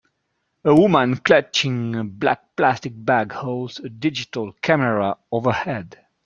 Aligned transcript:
A 0.65 0.73
woman 0.73 1.17
clutching 1.17 1.95
a 1.95 2.03
black 2.03 2.55
plastic 2.55 2.93
bag 3.05 3.31
holds 3.33 3.79
a 3.79 3.87
digital 3.87 4.51
camera 4.63 5.15
overhead. 5.31 5.99